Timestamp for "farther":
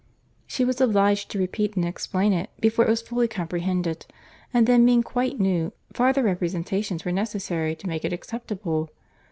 5.93-6.23